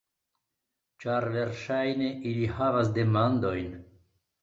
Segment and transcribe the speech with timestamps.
[1.03, 3.73] Ĉar versaĵne ili havas demandojn